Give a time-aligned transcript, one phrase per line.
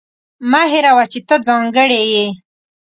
[0.51, 2.25] مه هېروه چې ته ځانګړې یې.